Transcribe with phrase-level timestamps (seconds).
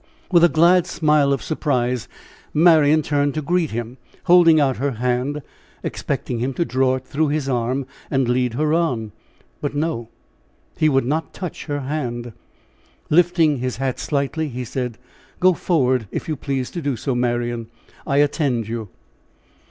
[0.31, 2.07] With a glad smile of surprise
[2.55, 5.43] Marian turned to greet him, holding out her hand,
[5.83, 9.11] expecting him to draw it through his arm and lead her on.
[9.61, 10.09] But no,
[10.75, 12.33] he would not touch her hand.
[13.11, 14.97] Lifting his hat slightly, he said:
[15.39, 17.67] "Go forward if you please to do so, Marian.
[18.07, 18.89] I attend you."